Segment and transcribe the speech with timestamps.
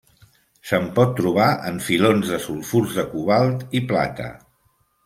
[0.69, 4.37] Se'n pot trobar en filons de sulfurs de cobalt i plata.